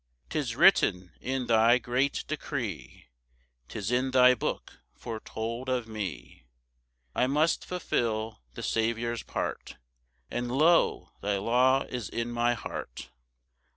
[0.23, 3.07] 5 "'Tis written in thy great decree,
[3.67, 6.47] "'Tis in thy book foretold of me,
[7.13, 9.77] "I must fulfil the Saviour's part,
[10.31, 11.11] "And, lo!
[11.21, 13.11] thy law is in my heart!